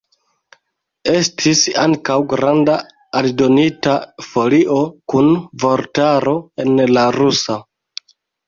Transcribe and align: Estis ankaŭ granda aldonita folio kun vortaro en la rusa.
Estis 1.17 1.59
ankaŭ 1.81 2.15
granda 2.31 2.77
aldonita 3.21 3.95
folio 4.31 4.81
kun 5.13 5.31
vortaro 5.67 6.37
en 6.65 6.75
la 6.99 7.09
rusa. 7.19 7.61